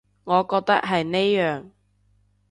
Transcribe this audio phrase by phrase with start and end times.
[0.23, 1.65] 我覺得係呢樣